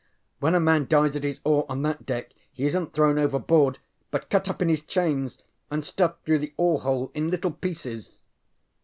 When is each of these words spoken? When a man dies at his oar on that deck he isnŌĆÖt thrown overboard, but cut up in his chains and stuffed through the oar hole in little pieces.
When 0.39 0.55
a 0.55 0.59
man 0.59 0.87
dies 0.87 1.15
at 1.15 1.23
his 1.23 1.39
oar 1.43 1.63
on 1.69 1.83
that 1.83 2.07
deck 2.07 2.33
he 2.51 2.63
isnŌĆÖt 2.65 2.91
thrown 2.91 3.19
overboard, 3.19 3.77
but 4.09 4.31
cut 4.31 4.49
up 4.49 4.59
in 4.59 4.67
his 4.67 4.83
chains 4.83 5.37
and 5.69 5.85
stuffed 5.85 6.25
through 6.25 6.39
the 6.39 6.55
oar 6.57 6.79
hole 6.79 7.11
in 7.13 7.29
little 7.29 7.51
pieces. 7.51 8.23